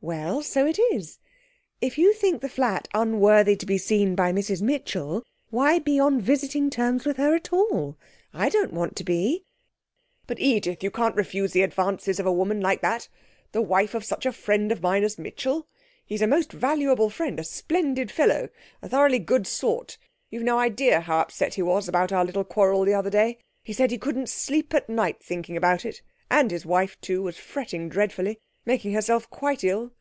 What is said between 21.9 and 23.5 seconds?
our little quarrel the other day.